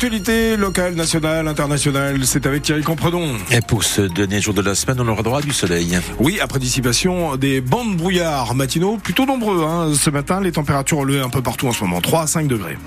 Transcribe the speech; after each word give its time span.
L'actualité 0.00 0.56
locale, 0.56 0.94
nationale, 0.94 1.48
internationale, 1.48 2.24
c'est 2.24 2.46
avec 2.46 2.62
Thierry 2.62 2.84
Compredon. 2.84 3.34
Et 3.50 3.60
pour 3.60 3.82
ce 3.82 4.02
dernier 4.02 4.40
jour 4.40 4.54
de 4.54 4.62
la 4.62 4.76
semaine, 4.76 5.00
on 5.00 5.08
aura 5.08 5.24
droit 5.24 5.40
du 5.40 5.52
soleil. 5.52 5.98
Oui, 6.20 6.38
après 6.40 6.60
dissipation 6.60 7.34
des 7.34 7.60
bandes 7.60 7.96
brouillards 7.96 8.54
matinaux, 8.54 8.98
plutôt 8.98 9.26
nombreux. 9.26 9.64
Hein. 9.64 9.92
Ce 9.98 10.08
matin, 10.10 10.40
les 10.40 10.52
températures 10.52 10.98
ont 10.98 11.02
levé 11.02 11.18
un 11.18 11.30
peu 11.30 11.42
partout 11.42 11.66
en 11.66 11.72
ce 11.72 11.82
moment, 11.82 12.00
3 12.00 12.22
à 12.22 12.26
5 12.28 12.46
degrés. 12.46 12.78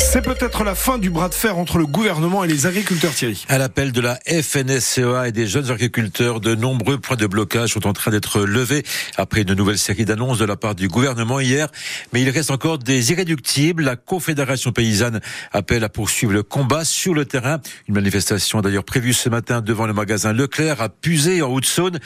C'est 0.00 0.22
peut-être 0.22 0.62
la 0.62 0.76
fin 0.76 0.96
du 0.96 1.10
bras 1.10 1.28
de 1.28 1.34
fer 1.34 1.58
entre 1.58 1.76
le 1.76 1.84
gouvernement 1.84 2.44
et 2.44 2.48
les 2.48 2.66
agriculteurs, 2.66 3.12
Thierry. 3.12 3.44
À 3.48 3.58
l'appel 3.58 3.90
de 3.90 4.00
la 4.00 4.16
FNSEA 4.26 5.26
et 5.26 5.32
des 5.32 5.48
jeunes 5.48 5.72
agriculteurs, 5.72 6.40
de 6.40 6.54
nombreux 6.54 6.98
points 6.98 7.16
de 7.16 7.26
blocage 7.26 7.72
sont 7.72 7.84
en 7.84 7.92
train 7.92 8.12
d'être 8.12 8.42
levés 8.42 8.84
après 9.16 9.42
une 9.42 9.54
nouvelle 9.54 9.76
série 9.76 10.04
d'annonces 10.04 10.38
de 10.38 10.44
la 10.44 10.56
part 10.56 10.76
du 10.76 10.86
gouvernement 10.86 11.40
hier. 11.40 11.66
Mais 12.12 12.22
il 12.22 12.30
reste 12.30 12.52
encore 12.52 12.78
des 12.78 13.10
irréductibles. 13.10 13.82
La 13.82 13.96
Confédération 13.96 14.70
paysanne 14.70 15.20
appelle 15.52 15.82
à 15.82 15.88
poursuivre 15.88 16.32
le 16.32 16.44
combat 16.44 16.84
sur 16.84 17.12
le 17.12 17.24
terrain. 17.24 17.60
Une 17.88 17.94
manifestation 17.94 18.60
d'ailleurs 18.60 18.84
prévue 18.84 19.12
ce 19.12 19.28
matin 19.28 19.60
devant 19.60 19.86
le 19.86 19.94
magasin 19.94 20.32
Leclerc 20.32 20.80
à 20.80 20.90
Pusé 20.90 21.42
en 21.42 21.50
Haute-Saône. 21.50 21.98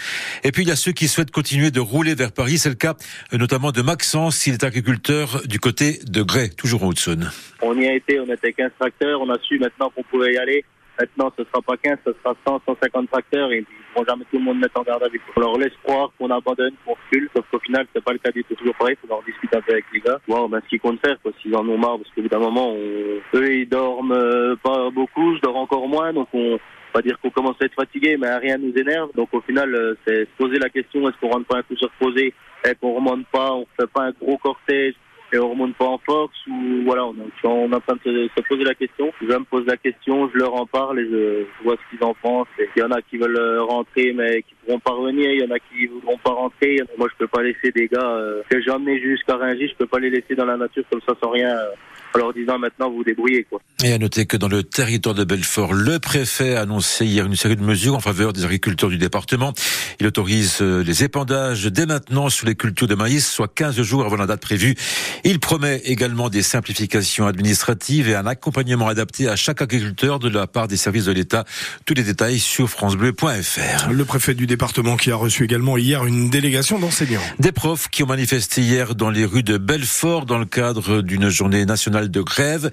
Et 0.45 0.51
puis 0.51 0.63
il 0.63 0.69
y 0.69 0.73
a 0.73 0.77
ceux 0.77 0.93
qui 0.93 1.09
souhaitent 1.09 1.31
continuer 1.31 1.71
de 1.71 1.81
rouler 1.81 2.15
vers 2.15 2.33
Paris. 2.33 2.57
C'est 2.57 2.71
le 2.71 2.75
cas 2.75 2.95
notamment 3.33 3.71
de 3.71 3.83
Maxence, 3.83 4.47
il 4.47 4.55
est 4.55 4.65
agriculteur 4.65 5.43
du 5.45 5.61
côté 5.61 6.01
de 6.07 6.23
Grès, 6.23 6.49
toujours 6.49 6.85
en 6.85 6.87
Haute-Saône. 6.89 7.31
On 7.61 7.79
été, 7.91 8.21
on 8.21 8.27
était 8.27 8.53
15 8.53 8.71
tracteurs, 8.79 9.21
on 9.21 9.31
a 9.31 9.39
su 9.41 9.59
maintenant 9.59 9.91
qu'on 9.91 10.03
pouvait 10.05 10.35
y 10.35 10.39
aller. 10.39 10.65
Maintenant, 11.01 11.33
ce 11.39 11.45
sera 11.45 11.63
pas 11.63 11.77
15, 11.77 11.99
ce 12.05 12.13
sera 12.13 12.37
100, 12.47 12.63
150 12.67 13.11
tracteurs 13.11 13.51
et 13.51 13.59
ils 13.59 13.97
vont 13.97 14.05
jamais 14.05 14.25
tout 14.31 14.39
le 14.39 14.45
monde 14.45 14.59
mettre 14.59 14.79
en 14.79 14.83
garde 14.83 15.03
à 15.03 15.09
vue. 15.09 15.21
On 15.37 15.41
leur 15.41 15.59
laisse 15.59 15.73
croire 15.83 16.11
qu'on 16.19 16.31
abandonne, 16.31 16.75
qu'on 16.85 16.93
recule, 16.93 17.29
sauf 17.35 17.47
qu'au 17.51 17.59
final, 17.61 17.87
c'est 17.95 18.05
pas 18.05 18.13
le 18.13 18.19
cas 18.19 18.31
du 18.31 18.45
tout. 18.45 18.55
toujours 18.55 18.75
pareil, 18.75 18.97
il 19.03 19.09
faut 19.09 19.15
en 19.15 19.23
discuter 19.23 19.57
un 19.57 19.63
peu 19.63 19.73
avec 19.73 19.87
les 19.93 20.01
gars. 20.01 20.21
Bon, 20.29 20.49
ben, 20.49 20.61
ce 20.63 20.69
qu'ils 20.69 20.81
comptent 20.81 21.01
faire, 21.01 21.17
quoi, 21.23 21.33
s'ils 21.41 21.57
en 21.57 21.67
ont 21.67 21.79
marre, 21.79 21.97
parce 21.99 22.11
qu'au 22.15 22.23
bout 22.23 22.29
d'un 22.29 22.39
moment, 22.39 22.73
on... 22.73 23.39
eux, 23.39 23.55
ils 23.55 23.69
dorment 23.69 24.13
euh, 24.13 24.55
pas 24.63 24.91
beaucoup, 24.91 25.35
je 25.37 25.41
dors 25.41 25.57
encore 25.57 25.89
moins, 25.89 26.13
donc 26.13 26.29
on, 26.35 26.59
va 26.95 27.01
dire 27.01 27.19
qu'on 27.21 27.31
commence 27.31 27.57
à 27.63 27.65
être 27.65 27.75
fatigué, 27.75 28.19
mais 28.19 28.37
rien 28.37 28.59
nous 28.59 28.75
énerve. 28.77 29.09
Donc 29.15 29.31
au 29.33 29.41
final, 29.41 29.75
euh, 29.75 29.95
c'est 30.07 30.25
se 30.25 30.31
poser 30.37 30.59
la 30.59 30.69
question 30.69 31.09
est-ce 31.09 31.17
qu'on 31.21 31.31
rentre 31.31 31.47
pas 31.47 31.59
un 31.59 31.63
coup 31.63 31.77
sur 31.77 31.91
reposer, 31.99 32.35
et 32.65 32.75
qu'on 32.75 32.93
remonte 32.93 33.27
pas, 33.29 33.53
on 33.55 33.67
fait 33.81 33.91
pas 33.91 34.03
un 34.03 34.11
gros 34.13 34.37
cortège, 34.37 34.95
et 35.33 35.39
on 35.39 35.51
remonte 35.51 35.75
pas 35.77 35.87
en 35.87 35.99
force 35.99 36.37
ou 36.47 36.83
voilà, 36.85 37.07
on, 37.07 37.15
est 37.15 37.75
en 37.75 37.81
train 37.81 37.97
de 38.05 38.29
se, 38.37 38.43
poser 38.43 38.65
la 38.65 38.75
question. 38.75 39.13
Je 39.21 39.27
me 39.27 39.45
pose 39.45 39.67
la 39.67 39.77
question, 39.77 40.31
je 40.33 40.39
leur 40.39 40.55
en 40.55 40.67
parle 40.67 41.01
et 41.01 41.05
je, 41.05 41.45
vois 41.65 41.77
ce 41.77 41.97
qu'ils 41.97 42.07
en 42.07 42.15
pensent. 42.15 42.49
il 42.59 42.81
y 42.81 42.83
en 42.83 42.91
a 42.91 43.01
qui 43.03 43.17
veulent 43.17 43.39
euh, 43.39 43.63
rentrer 43.63 44.13
mais 44.13 44.43
qui 44.43 44.55
pourront 44.65 44.81
pas 44.81 44.93
revenir, 44.93 45.31
il 45.31 45.41
y 45.41 45.45
en 45.45 45.51
a 45.51 45.59
qui 45.59 45.87
voudront 45.87 46.19
pas 46.19 46.33
rentrer. 46.33 46.79
Moi, 46.99 47.09
je 47.11 47.17
peux 47.19 47.29
pas 47.29 47.43
laisser 47.43 47.71
des 47.73 47.89
gars 47.89 48.01
euh, 48.03 48.43
que 48.49 48.61
j'ai 48.61 48.71
emmenés 48.71 49.01
jusqu'à 49.01 49.37
Ringy, 49.37 49.69
je 49.69 49.75
peux 49.77 49.87
pas 49.87 49.99
les 49.99 50.11
laisser 50.11 50.35
dans 50.35 50.47
la 50.47 50.57
nature 50.57 50.85
comme 50.91 51.01
ça 51.07 51.15
sans 51.23 51.31
rien. 51.31 51.57
Euh, 51.57 51.71
en 52.15 52.19
leur 52.19 52.33
disant 52.33 52.59
maintenant 52.59 52.91
vous 52.91 53.05
débrouillez 53.05 53.45
quoi. 53.45 53.61
Et 53.85 53.93
à 53.93 53.99
noter 53.99 54.27
que 54.27 54.37
dans 54.37 54.49
le 54.49 54.63
territoire 54.63 55.15
de 55.15 55.25
Belfort, 55.25 55.73
le 55.75 55.99
préfet 55.99 56.55
a 56.55 56.61
annoncé 56.61 57.05
hier 57.05 57.27
une 57.27 57.35
série 57.35 57.57
de 57.57 57.65
mesures 57.65 57.97
en 57.97 58.01
faveur 58.01 58.33
des 58.33 58.45
agriculteurs 58.45 58.91
du 58.91 58.99
département. 58.99 59.53
Il 59.99 60.07
autorise 60.07 60.59
euh, 60.61 60.85
les 60.85 61.03
épandages 61.03 61.65
dès 61.65 61.87
maintenant 61.87 62.29
sur 62.29 62.47
les 62.47 62.55
cultures 62.55 62.87
de 62.87 62.95
maïs, 62.95 63.29
soit 63.29 63.53
15 63.53 63.83
jours 63.83 64.05
avant 64.05 64.15
la 64.15 64.27
date 64.27 64.41
prévue. 64.41 64.77
Il 65.25 65.41
promet 65.41 65.79
également 65.85 66.29
des 66.29 66.43
simplifications 66.43 67.27
administratives 67.27 68.09
et 68.09 68.15
un 68.15 68.27
accompagnement 68.27 68.87
adapté 68.87 69.29
à 69.29 69.35
chaque 69.35 69.63
agriculteur 69.63 70.21
de 70.21 70.29
la 70.29 70.47
part 70.47 70.69
des 70.69 70.77
services 70.77 71.07
de 71.07 71.13
l'État. 71.13 71.45
Tous 71.85 71.95
les 71.95 72.05
détails 72.05 72.39
sur 72.39 72.71
francebleu.fr. 72.71 73.91
Le 73.91 74.05
préfet 74.05 74.35
du 74.35 74.47
département 74.47 74.97
qui 74.97 75.11
a 75.11 75.17
reçu 75.17 75.43
également 75.43 75.77
hier 75.77 76.05
une 76.07 76.31
délégation 76.31 76.79
d'enseignants. 76.79 77.21
Des 77.41 77.53
profs 77.53 77.89
qui 77.89 78.05
ont 78.05 78.07
manifesté 78.07 78.61
hier 78.61 78.95
dans 78.95 79.11
les 79.11 79.25
rues 79.25 79.43
de 79.43 79.59
Belfort 79.59 80.25
dans 80.25 80.39
le 80.39 80.47
cadre 80.47 81.03
d'une 81.03 81.29
journée 81.29 81.65
nationale 81.65 82.02
de 82.11 82.21
grève. 82.21 82.71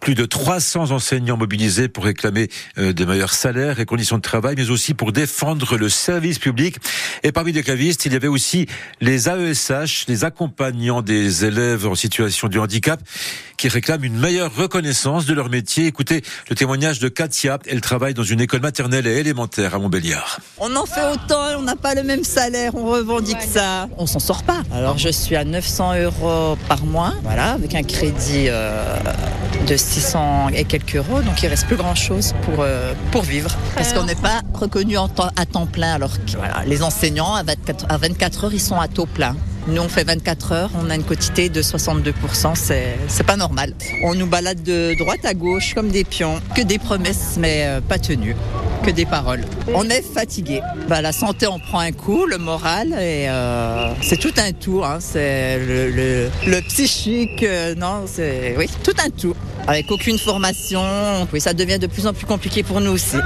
Plus 0.00 0.14
de 0.14 0.24
300 0.24 0.90
enseignants 0.90 1.36
mobilisés 1.36 1.88
pour 1.88 2.04
réclamer 2.04 2.48
euh, 2.78 2.92
de 2.92 3.04
meilleurs 3.04 3.32
salaires 3.32 3.80
et 3.80 3.86
conditions 3.86 4.16
de 4.16 4.22
travail, 4.22 4.54
mais 4.56 4.70
aussi 4.70 4.94
pour 4.94 5.12
défendre 5.12 5.76
le 5.76 5.88
service 5.88 6.38
public. 6.38 6.76
Et 7.22 7.32
parmi 7.32 7.52
les 7.52 7.62
grévistes, 7.62 8.06
il 8.06 8.12
y 8.12 8.16
avait 8.16 8.28
aussi 8.28 8.66
les 9.00 9.28
AESH, 9.28 10.06
les 10.08 10.24
accompagnants 10.24 11.02
des 11.02 11.44
élèves 11.44 11.86
en 11.86 11.94
situation 11.94 12.48
de 12.48 12.58
handicap, 12.58 13.00
qui 13.56 13.68
réclament 13.68 14.04
une 14.04 14.18
meilleure 14.18 14.54
reconnaissance 14.54 15.26
de 15.26 15.34
leur 15.34 15.50
métier. 15.50 15.86
Écoutez 15.86 16.22
le 16.48 16.54
témoignage 16.54 17.00
de 17.00 17.08
Katia. 17.08 17.58
Elle 17.66 17.80
travaille 17.80 18.14
dans 18.14 18.22
une 18.22 18.40
école 18.40 18.60
maternelle 18.60 19.06
et 19.06 19.18
élémentaire 19.18 19.74
à 19.74 19.78
Montbéliard. 19.78 20.40
On 20.58 20.74
en 20.76 20.86
fait 20.86 21.04
autant 21.12 21.50
et 21.50 21.54
on 21.56 21.62
n'a 21.62 21.76
pas 21.76 21.94
le 21.94 22.02
même 22.02 22.24
salaire. 22.24 22.74
On 22.74 22.84
revendique 22.84 23.42
ça. 23.42 23.88
On 23.96 24.06
s'en 24.06 24.20
sort 24.20 24.44
pas. 24.44 24.62
Alors 24.72 24.98
je 24.98 25.08
suis 25.08 25.36
à 25.36 25.44
900 25.44 26.02
euros 26.02 26.56
par 26.68 26.84
mois, 26.84 27.14
voilà, 27.22 27.52
avec 27.52 27.74
un 27.74 27.82
crédit 27.82 28.48
euh, 28.48 28.67
de 29.66 29.76
600 29.76 30.48
et 30.54 30.64
quelques 30.64 30.96
euros, 30.96 31.20
donc 31.22 31.42
il 31.42 31.48
reste 31.48 31.66
plus 31.66 31.76
grand 31.76 31.94
chose 31.94 32.34
pour, 32.42 32.56
euh, 32.60 32.94
pour 33.12 33.22
vivre. 33.22 33.50
Parce 33.74 33.92
qu'on 33.92 34.04
n'est 34.04 34.14
pas 34.14 34.40
reconnu 34.54 34.96
en 34.96 35.08
à 35.36 35.46
temps 35.46 35.66
plein, 35.66 35.92
alors 35.94 36.12
que 36.12 36.36
voilà, 36.36 36.62
les 36.66 36.82
enseignants 36.82 37.34
à 37.34 37.42
24, 37.42 37.86
à 37.88 37.96
24 37.98 38.44
heures, 38.44 38.54
ils 38.54 38.60
sont 38.60 38.80
à 38.80 38.88
taux 38.88 39.06
plein. 39.06 39.36
Nous, 39.66 39.82
on 39.82 39.88
fait 39.88 40.04
24 40.04 40.52
heures, 40.52 40.70
on 40.82 40.88
a 40.88 40.94
une 40.94 41.02
quotité 41.02 41.50
de 41.50 41.60
62%, 41.60 42.54
c'est 42.54 43.26
pas 43.26 43.36
normal. 43.36 43.74
On 44.02 44.14
nous 44.14 44.26
balade 44.26 44.62
de 44.62 44.94
droite 44.98 45.24
à 45.24 45.34
gauche 45.34 45.74
comme 45.74 45.90
des 45.90 46.04
pions, 46.04 46.40
que 46.54 46.62
des 46.62 46.78
promesses, 46.78 47.36
mais 47.38 47.64
euh, 47.66 47.80
pas 47.82 47.98
tenues, 47.98 48.36
que 48.82 48.90
des 48.90 49.06
paroles. 49.06 49.42
On 49.74 49.88
est 49.88 50.02
fatigué. 50.02 50.60
Bah, 50.88 51.02
la 51.02 51.12
santé, 51.12 51.46
on 51.46 51.58
prend 51.58 51.80
un 51.80 51.92
coup, 51.92 52.26
le 52.26 52.38
moral, 52.38 52.88
et 52.92 53.28
euh, 53.28 53.92
c'est 54.00 54.18
tout 54.18 54.32
un 54.38 54.52
tout. 54.52 54.82
Hein. 54.84 54.98
c'est 55.00 55.58
le, 55.58 56.30
le, 56.46 56.60
psychique, 56.62 57.42
euh, 57.42 57.74
non, 57.74 58.04
c'est 58.06 58.54
oui, 58.58 58.66
tout 58.82 58.94
un 59.04 59.10
tout. 59.10 59.34
Avec 59.66 59.90
aucune 59.90 60.18
formation, 60.18 61.28
oui, 61.32 61.40
ça 61.40 61.52
devient 61.52 61.78
de 61.78 61.86
plus 61.86 62.06
en 62.06 62.12
plus 62.12 62.26
compliqué 62.26 62.62
pour 62.62 62.80
nous 62.80 62.92
aussi. 62.92 63.18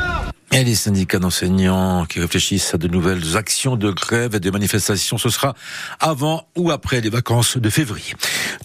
Et 0.55 0.65
les 0.65 0.75
syndicats 0.75 1.19
d'enseignants 1.19 2.05
qui 2.05 2.21
réfléchissent 2.21 2.75
à 2.75 2.77
de 2.77 2.87
nouvelles 2.87 3.39
actions 3.39 3.77
de 3.77 3.91
grève 3.91 4.35
et 4.35 4.41
de 4.41 4.51
manifestations, 4.51 5.17
ce 5.17 5.31
sera 5.31 5.55
avant 5.99 6.47
ou 6.57 6.71
après 6.71 7.01
les 7.01 7.09
vacances 7.09 7.57
de 7.57 7.71
février. 7.71 8.15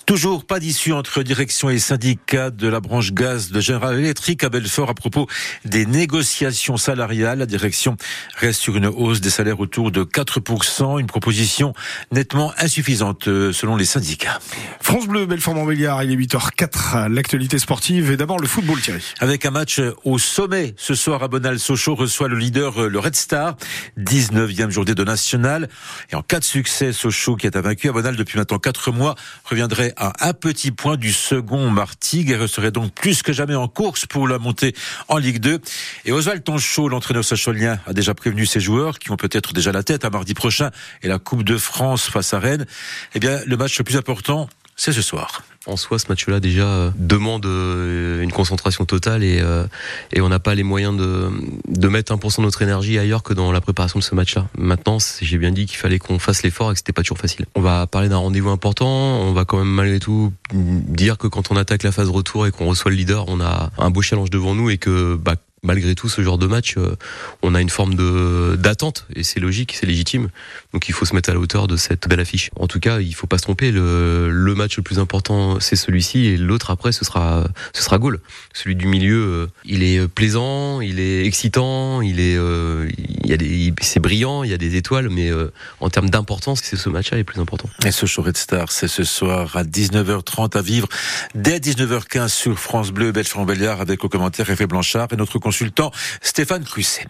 Toujours 0.05 0.45
pas 0.45 0.59
d'issue 0.59 0.91
entre 0.91 1.23
direction 1.23 1.69
et 1.69 1.79
syndicats 1.79 2.49
de 2.49 2.67
la 2.67 2.81
branche 2.81 3.13
gaz 3.13 3.51
de 3.51 3.61
General 3.61 3.97
Electric 3.97 4.43
à 4.43 4.49
Belfort 4.49 4.89
à 4.89 4.95
propos 4.95 5.27
des 5.63 5.85
négociations 5.85 6.75
salariales. 6.75 7.39
La 7.39 7.45
direction 7.45 7.95
reste 8.35 8.59
sur 8.59 8.75
une 8.75 8.87
hausse 8.87 9.21
des 9.21 9.29
salaires 9.29 9.61
autour 9.61 9.89
de 9.89 10.03
4%, 10.03 10.99
une 10.99 11.07
proposition 11.07 11.73
nettement 12.11 12.51
insuffisante 12.57 13.25
selon 13.53 13.77
les 13.77 13.85
syndicats. 13.85 14.39
France 14.81 15.07
Bleu, 15.07 15.25
Belfort-Montbéliard, 15.25 16.03
il 16.03 16.11
est 16.11 16.15
8h04. 16.17 17.07
L'actualité 17.07 17.59
sportive 17.59 18.11
et 18.11 18.17
d'abord 18.17 18.39
le 18.39 18.47
football, 18.47 18.81
Thierry. 18.81 19.03
Avec 19.21 19.45
un 19.45 19.51
match 19.51 19.79
au 20.03 20.17
sommet 20.17 20.73
ce 20.75 20.93
soir 20.93 21.23
à 21.23 21.29
bonal 21.29 21.59
Sochaux 21.77 21.93
reçoit 21.93 22.27
le 22.27 22.37
leader, 22.37 22.81
euh, 22.81 22.89
le 22.89 22.97
Red 22.97 23.15
Star, 23.15 23.55
19e 23.99 24.71
journée 24.71 24.95
de 24.95 25.03
national. 25.03 25.69
Et 26.11 26.15
en 26.15 26.23
cas 26.23 26.39
de 26.39 26.43
succès, 26.43 26.91
Sochaux, 26.91 27.35
qui 27.35 27.45
est 27.45 27.55
invaincu 27.55 27.87
à 27.87 27.91
Bonal 27.91 28.15
depuis 28.15 28.39
maintenant 28.39 28.57
4 28.57 28.91
mois, 28.91 29.13
reviendrait 29.45 29.93
à 29.95 30.27
un 30.27 30.33
petit 30.33 30.71
point 30.71 30.97
du 30.97 31.13
second 31.13 31.69
Martigues 31.69 32.31
et 32.31 32.35
resterait 32.35 32.71
donc 32.71 32.95
plus 32.95 33.21
que 33.21 33.31
jamais 33.31 33.53
en 33.53 33.67
course 33.67 34.07
pour 34.07 34.27
la 34.27 34.39
montée 34.39 34.73
en 35.07 35.17
Ligue 35.17 35.37
2. 35.37 35.59
Et 36.05 36.11
Oswald 36.11 36.43
Tonchot, 36.43 36.89
l'entraîneur 36.89 37.23
socholien, 37.23 37.77
a 37.85 37.93
déjà 37.93 38.15
prévenu 38.15 38.47
ses 38.47 38.59
joueurs 38.59 38.97
qui 38.97 39.11
ont 39.11 39.17
peut-être 39.17 39.53
déjà 39.53 39.71
la 39.71 39.83
tête 39.83 40.03
à 40.03 40.09
mardi 40.09 40.33
prochain 40.33 40.71
et 41.03 41.07
la 41.07 41.19
Coupe 41.19 41.43
de 41.43 41.59
France 41.59 42.09
face 42.09 42.33
à 42.33 42.39
Rennes. 42.39 42.65
Eh 43.13 43.19
bien, 43.19 43.39
le 43.45 43.55
match 43.55 43.77
le 43.77 43.83
plus 43.83 43.97
important, 43.97 44.49
c'est 44.77 44.93
ce 44.93 45.01
soir. 45.01 45.43
En 45.65 45.75
soi, 45.75 45.99
ce 45.99 46.05
match-là 46.07 46.39
déjà 46.39 46.65
euh, 46.65 46.91
demande 46.95 47.45
euh, 47.45 48.23
une 48.23 48.31
concentration 48.31 48.85
totale 48.85 49.21
et, 49.21 49.41
euh, 49.41 49.65
et 50.13 50.21
on 50.21 50.29
n'a 50.29 50.39
pas 50.39 50.55
les 50.55 50.63
moyens 50.63 50.95
de, 50.95 51.29
de 51.67 51.87
mettre 51.89 52.15
1% 52.15 52.37
de 52.37 52.43
notre 52.43 52.61
énergie 52.61 52.97
ailleurs 52.97 53.21
que 53.21 53.33
dans 53.33 53.51
la 53.51 53.59
préparation 53.59 53.99
de 53.99 54.03
ce 54.03 54.15
match-là. 54.15 54.47
Maintenant, 54.57 54.99
j'ai 55.19 55.37
bien 55.37 55.51
dit 55.51 55.65
qu'il 55.65 55.77
fallait 55.77 55.99
qu'on 55.99 56.19
fasse 56.19 56.43
l'effort 56.43 56.71
et 56.71 56.73
que 56.73 56.77
c'était 56.77 56.93
pas 56.93 57.01
toujours 57.01 57.17
facile. 57.17 57.47
On 57.55 57.61
va 57.61 57.85
parler 57.85 58.07
d'un 58.07 58.17
rendez-vous 58.17 58.49
important. 58.49 58.87
On 58.87 59.33
va 59.33 59.43
quand 59.43 59.57
même 59.57 59.67
malgré 59.67 59.99
tout 59.99 60.31
dire 60.53 61.17
que 61.17 61.27
quand 61.27 61.51
on 61.51 61.57
attaque 61.57 61.83
la 61.83 61.91
phase 61.91 62.09
retour 62.09 62.47
et 62.47 62.51
qu'on 62.51 62.67
reçoit 62.67 62.91
le 62.91 62.97
leader, 62.97 63.25
on 63.27 63.41
a 63.41 63.71
un 63.77 63.89
beau 63.89 64.01
challenge 64.01 64.29
devant 64.29 64.55
nous 64.55 64.69
et 64.69 64.77
que 64.77 65.15
bah, 65.15 65.35
malgré 65.63 65.95
tout, 65.95 66.09
ce 66.09 66.21
genre 66.21 66.37
de 66.37 66.47
match, 66.47 66.75
euh, 66.77 66.95
on 67.41 67.55
a 67.55 67.61
une 67.61 67.69
forme 67.69 67.95
de 67.95 68.55
d'attente 68.57 69.07
et 69.15 69.23
c'est 69.23 69.39
logique, 69.39 69.75
c'est 69.79 69.85
légitime. 69.85 70.29
Donc 70.73 70.87
il 70.89 70.93
faut 70.93 71.05
se 71.05 71.15
mettre 71.15 71.29
à 71.29 71.33
la 71.33 71.39
hauteur 71.39 71.67
de 71.67 71.77
cette 71.77 72.07
belle 72.07 72.19
affiche. 72.19 72.49
En 72.55 72.67
tout 72.67 72.79
cas, 72.79 72.99
il 72.99 73.13
faut 73.13 73.27
pas 73.27 73.37
se 73.37 73.43
tromper. 73.43 73.71
Le, 73.71 74.29
le 74.29 74.55
match 74.55 74.77
le 74.77 74.83
plus 74.83 74.99
important, 74.99 75.59
c'est 75.59 75.75
celui-ci 75.75 76.27
et 76.27 76.37
l'autre 76.37 76.71
après, 76.71 76.91
ce 76.91 77.05
sera 77.05 77.45
ce 77.73 77.83
sera 77.83 77.97
Gaulle. 77.97 78.19
Celui 78.53 78.75
du 78.75 78.87
milieu, 78.87 79.17
euh, 79.17 79.47
il 79.65 79.83
est 79.83 80.07
plaisant, 80.07 80.81
il 80.81 80.99
est 80.99 81.25
excitant, 81.25 82.01
il 82.01 82.19
est 82.19 82.37
euh, 82.37 82.89
il 83.23 83.29
y 83.29 83.33
a 83.33 83.37
des 83.37 83.73
c'est 83.81 83.99
brillant, 83.99 84.43
il 84.43 84.51
y 84.51 84.53
a 84.53 84.57
des 84.57 84.75
étoiles, 84.75 85.09
mais 85.09 85.31
en 85.79 85.89
termes 85.89 86.09
d'importance, 86.09 86.61
c'est 86.63 86.77
ce 86.77 86.89
match-là 86.89 87.17
le 87.17 87.23
plus 87.23 87.41
important. 87.41 87.69
Et 87.85 87.91
ce 87.91 88.05
show 88.05 88.21
Red 88.21 88.37
Star, 88.37 88.71
c'est 88.71 88.87
ce 88.87 89.03
soir 89.03 89.55
à 89.57 89.63
19h30 89.63 90.57
à 90.57 90.61
vivre 90.61 90.87
dès 91.35 91.59
19h15 91.59 92.29
sur 92.29 92.59
France 92.59 92.91
Bleu, 92.91 93.11
Belfort-Belliard 93.11 93.81
avec 93.81 94.03
au 94.03 94.09
commentaire 94.09 94.49
Effet 94.49 94.67
Blanchard 94.67 95.07
et 95.11 95.15
notre 95.15 95.39
consultant 95.47 95.91
Stéphane 96.21 96.65
Crusset. 96.65 97.07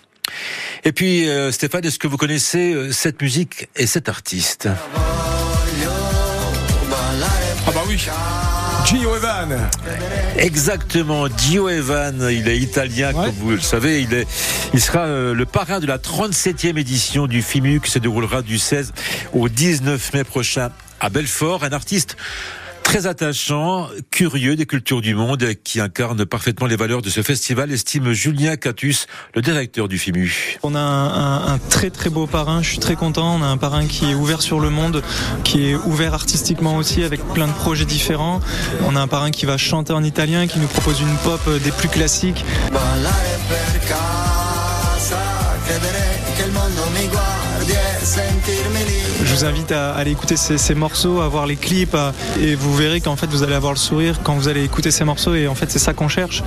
Et 0.83 0.91
puis 0.91 1.27
euh, 1.27 1.51
Stéphane, 1.51 1.83
est-ce 1.83 1.97
que 1.97 2.07
vous 2.07 2.17
connaissez 2.17 2.71
euh, 2.71 2.91
cette 2.91 3.19
musique 3.19 3.67
et 3.75 3.87
cet 3.87 4.09
artiste? 4.09 4.69
Ah 4.69 4.77
bah 7.73 7.81
oui 7.87 7.97
Gio 8.85 9.15
Evan. 9.15 9.57
Exactement, 10.37 11.25
Gio 11.35 11.67
Evan, 11.67 12.29
il 12.31 12.47
est 12.47 12.59
italien, 12.59 13.11
comme 13.11 13.31
vous 13.31 13.49
le 13.49 13.59
savez. 13.59 14.03
Il, 14.03 14.13
est, 14.13 14.27
il 14.75 14.79
sera 14.79 14.99
euh, 14.99 15.33
le 15.33 15.45
parrain 15.47 15.79
de 15.79 15.87
la 15.87 15.97
37e 15.97 16.77
édition 16.77 17.25
du 17.25 17.41
FIMU 17.41 17.81
qui 17.81 17.89
se 17.89 17.97
déroulera 17.97 18.43
du 18.43 18.59
16 18.59 18.93
au 19.33 19.49
19 19.49 20.13
mai 20.13 20.23
prochain 20.23 20.69
à 20.99 21.09
Belfort. 21.09 21.63
Un 21.63 21.71
artiste 21.71 22.17
très 22.87 23.05
attachant, 23.05 23.89
curieux 24.11 24.55
des 24.55 24.65
cultures 24.65 25.01
du 25.01 25.13
monde, 25.13 25.45
qui 25.65 25.81
incarne 25.81 26.25
parfaitement 26.25 26.67
les 26.67 26.77
valeurs 26.77 27.01
de 27.01 27.09
ce 27.09 27.21
festival, 27.21 27.69
estime 27.69 28.13
Julien 28.13 28.55
Catus, 28.55 29.07
le 29.35 29.41
directeur 29.41 29.89
du 29.89 29.97
FIMU. 29.97 30.57
On 30.63 30.73
a 30.73 30.79
un, 30.79 31.53
un, 31.53 31.57
très 31.57 31.89
très 31.89 32.09
beau 32.09 32.27
parrain, 32.27 32.61
je 32.63 32.69
suis 32.69 32.79
très 32.79 32.95
content. 32.95 33.35
On 33.35 33.43
a 33.43 33.47
un 33.47 33.57
parrain 33.57 33.85
qui 33.87 34.09
est 34.09 34.13
ouvert 34.13 34.41
sur 34.41 34.61
le 34.61 34.69
monde, 34.69 35.03
qui 35.43 35.67
est 35.67 35.75
ouvert 35.75 36.13
artistiquement 36.13 36.77
aussi, 36.77 37.03
avec 37.03 37.19
plein 37.33 37.47
de 37.47 37.53
projets 37.53 37.83
différents. 37.83 38.39
On 38.85 38.95
a 38.95 39.01
un 39.01 39.07
parrain 39.07 39.31
qui 39.31 39.45
va 39.45 39.57
chanter 39.57 39.91
en 39.91 40.01
italien, 40.01 40.47
qui 40.47 40.59
nous 40.59 40.67
propose 40.67 41.01
une 41.01 41.17
pop 41.25 41.41
des 41.61 41.71
plus 41.71 41.89
classiques. 41.89 42.45
Je 49.27 49.33
vous 49.33 49.45
invite 49.45 49.73
à 49.73 49.93
aller 49.93 50.11
écouter 50.11 50.37
ces, 50.37 50.73
morceaux, 50.73 51.19
à 51.19 51.27
voir 51.27 51.45
les 51.47 51.57
clips, 51.57 51.97
et 52.41 52.55
vous 52.55 52.73
verrez 52.73 53.01
qu'en 53.01 53.17
fait 53.17 53.27
vous 53.27 53.43
allez 53.43 53.55
avoir 53.55 53.73
le 53.73 53.77
sourire 53.77 54.21
quand 54.23 54.33
vous 54.35 54.47
allez 54.47 54.63
écouter 54.63 54.89
ces 54.89 55.03
morceaux. 55.03 55.35
Et 55.35 55.47
en 55.47 55.53
fait 55.53 55.69
c'est 55.69 55.79
ça 55.79 55.93
qu'on 55.93 56.07
cherche. 56.07 56.43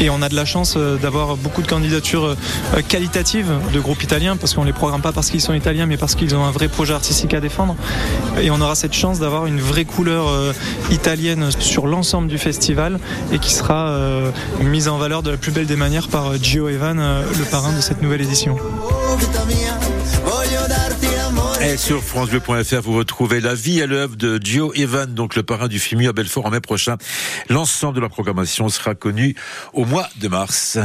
Et 0.00 0.10
on 0.10 0.22
a 0.22 0.28
de 0.28 0.36
la 0.36 0.44
chance 0.44 0.76
d'avoir 0.76 1.36
beaucoup 1.36 1.60
de 1.60 1.66
candidatures 1.66 2.36
qualitatives 2.88 3.52
de 3.74 3.80
groupes 3.80 4.04
italiens 4.04 4.36
parce 4.36 4.54
qu'on 4.54 4.62
les 4.62 4.72
programme 4.72 5.02
pas 5.02 5.10
parce 5.10 5.28
qu'ils 5.28 5.40
sont 5.40 5.54
italiens, 5.54 5.86
mais 5.86 5.96
parce 5.96 6.14
qu'ils 6.14 6.36
ont 6.36 6.44
un 6.44 6.52
vrai 6.52 6.68
projet 6.68 6.94
artistique 6.94 7.34
à 7.34 7.40
défendre. 7.40 7.74
Et 8.40 8.50
on 8.52 8.60
aura 8.60 8.76
cette 8.76 8.94
chance 8.94 9.18
d'avoir 9.18 9.46
une 9.46 9.60
vraie 9.60 9.84
couleur 9.84 10.54
italienne 10.92 11.50
sur 11.58 11.88
l'ensemble 11.88 12.28
du 12.28 12.38
festival 12.38 13.00
et 13.32 13.40
qui 13.40 13.52
sera 13.52 13.98
mise 14.60 14.86
en 14.86 14.98
valeur 14.98 15.24
de 15.24 15.32
la 15.32 15.36
plus 15.36 15.50
belle 15.50 15.66
des 15.66 15.76
manières 15.76 16.06
par 16.06 16.36
Gio 16.40 16.68
Evan, 16.68 16.96
le 16.96 17.44
parrain 17.50 17.72
de 17.72 17.80
cette 17.80 18.02
nouvelle 18.02 18.22
édition. 18.22 18.56
Et 21.62 21.76
sur 21.76 22.02
FranceBleu.fr, 22.02 22.80
vous 22.80 22.94
retrouvez 22.94 23.40
la 23.40 23.54
vie 23.54 23.80
et 23.80 23.86
l'œuvre 23.86 24.16
de 24.16 24.40
Gio 24.42 24.72
Evan, 24.74 25.12
donc 25.12 25.36
le 25.36 25.42
parrain 25.42 25.68
du 25.68 25.78
FIMU 25.78 26.08
à 26.08 26.12
Belfort 26.14 26.46
en 26.46 26.50
mai 26.50 26.60
prochain. 26.60 26.96
L'ensemble 27.50 27.96
de 27.96 28.00
la 28.00 28.08
programmation 28.08 28.70
sera 28.70 28.94
connu 28.94 29.36
au 29.74 29.84
mois 29.84 30.08
de 30.16 30.28
mars. 30.28 30.78